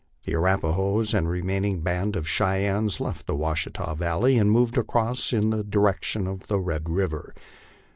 [0.25, 5.31] The Arrapahoes and remaining band of Cheyennes left the Washi ta valley and moved across
[5.31, 7.35] in the direction of Red river.